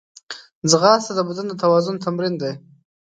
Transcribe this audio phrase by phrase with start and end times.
[0.71, 2.53] ځغاسته د بدن د توازن تمرین دی